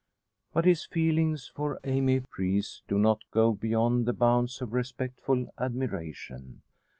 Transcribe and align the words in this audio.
But 0.51 0.65
his 0.65 0.83
feelings 0.87 1.51
for 1.53 1.79
Amy 1.83 2.21
Preece 2.21 2.81
do 2.87 2.97
not 2.97 3.21
go 3.29 3.51
beyond 3.53 4.07
the 4.07 4.13
bounds 4.13 4.59
of 4.59 4.73
respectful 4.73 5.53
admiration. 5.59 6.63